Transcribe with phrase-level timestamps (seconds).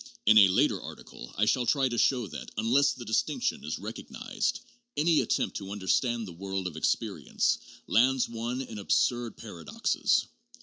[0.25, 4.61] In a later article I shall try to show that, unless the distinction is recognized,
[4.97, 10.25] any attempt to understand the world of experience lands one in absurd paradoxes.